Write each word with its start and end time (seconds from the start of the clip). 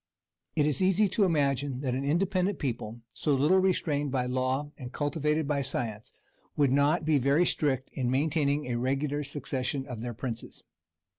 It 0.55 0.65
is 0.65 0.81
easy 0.81 1.07
to 1.09 1.25
imagine 1.25 1.81
that 1.81 1.93
an 1.93 2.03
independent 2.03 2.57
people, 2.57 3.01
so 3.13 3.35
little 3.35 3.59
restrained 3.59 4.11
by 4.11 4.25
law 4.25 4.71
and 4.75 4.91
cultivated 4.91 5.47
by 5.47 5.61
science, 5.61 6.11
would 6.57 6.71
not 6.71 7.05
be 7.05 7.19
very 7.19 7.45
strict 7.45 7.91
in 7.93 8.09
maintaining 8.09 8.65
a 8.65 8.79
regular 8.79 9.23
succession 9.23 9.85
of 9.85 10.01
their 10.01 10.15
princes. 10.15 10.63